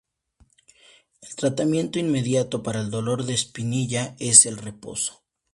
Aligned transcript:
El 1.21 1.35
tratamiento 1.35 1.99
inmediato 1.99 2.63
para 2.63 2.81
el 2.81 2.89
dolor 2.89 3.23
de 3.25 3.35
espinilla 3.35 4.15
es 4.17 4.47
el 4.47 4.57
reposo. 4.57 5.21